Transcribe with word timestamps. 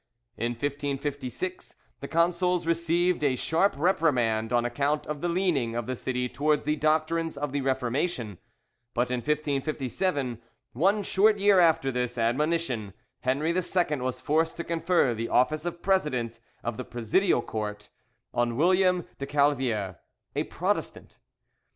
In 0.35 0.53
1556 0.53 1.75
the 1.99 2.07
consuls 2.07 2.65
received 2.65 3.23
a 3.23 3.35
sharp 3.35 3.75
reprimand 3.77 4.51
on 4.51 4.65
account 4.65 5.05
of 5.05 5.21
the 5.21 5.29
leaning 5.29 5.75
of 5.75 5.85
the 5.85 5.95
city 5.95 6.27
towards 6.27 6.63
the 6.63 6.75
doctrines 6.75 7.37
of 7.37 7.51
the 7.51 7.61
Reformation; 7.61 8.39
but 8.95 9.11
in 9.11 9.19
1557, 9.19 10.41
one 10.73 11.03
short 11.03 11.37
year 11.37 11.59
after 11.59 11.91
this 11.91 12.17
admonition, 12.17 12.93
Henri 13.23 13.53
II 13.55 13.97
was 13.97 14.21
forced 14.21 14.57
to 14.57 14.63
confer 14.63 15.13
the 15.13 15.29
office 15.29 15.67
of 15.67 15.83
president 15.83 16.39
of 16.63 16.77
the 16.77 16.83
Presidial 16.83 17.43
Court 17.45 17.89
on 18.33 18.55
William 18.57 19.05
de 19.19 19.27
Calviere, 19.27 19.97
a 20.35 20.45
Protestant. 20.45 21.19